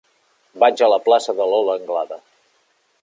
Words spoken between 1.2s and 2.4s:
de Lola Anglada.